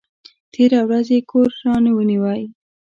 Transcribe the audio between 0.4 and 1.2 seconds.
تېره ورځ یې